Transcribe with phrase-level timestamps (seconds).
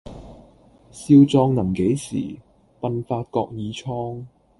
[0.89, 2.35] 少壯能几時，
[2.79, 4.25] 鬢發各已蒼。